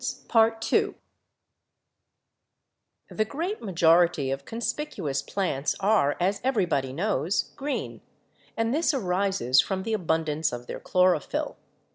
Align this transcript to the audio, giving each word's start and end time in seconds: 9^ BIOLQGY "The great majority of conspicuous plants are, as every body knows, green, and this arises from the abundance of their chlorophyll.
9^ 0.01 0.27
BIOLQGY 0.29 0.95
"The 3.11 3.23
great 3.25 3.61
majority 3.61 4.31
of 4.31 4.45
conspicuous 4.45 5.21
plants 5.21 5.75
are, 5.79 6.17
as 6.19 6.41
every 6.43 6.65
body 6.65 6.91
knows, 6.91 7.53
green, 7.55 8.01
and 8.57 8.73
this 8.73 8.95
arises 8.95 9.61
from 9.61 9.83
the 9.83 9.93
abundance 9.93 10.51
of 10.51 10.65
their 10.65 10.79
chlorophyll. 10.79 11.55